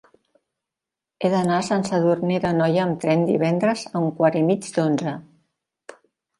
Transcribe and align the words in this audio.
He 1.25 1.29
d'anar 1.33 1.57
a 1.57 1.65
Sant 1.67 1.85
Sadurní 1.89 2.41
d'Anoia 2.47 2.81
amb 2.87 2.99
tren 3.05 3.29
divendres 3.29 3.87
a 3.93 3.95
un 4.09 4.17
quart 4.19 4.41
i 4.43 4.45
mig 4.51 4.73
d'onze. 4.81 5.17